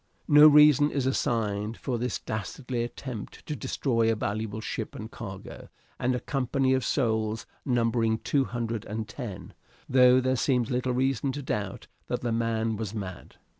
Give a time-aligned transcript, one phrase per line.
[0.27, 5.69] No reason is assigned for this dastardly attempt to destroy a valuable ship and cargo
[5.99, 9.53] and a company of souls numbering two hundred and ten,
[9.87, 13.35] though there seems little reason to doubt that the man was mad.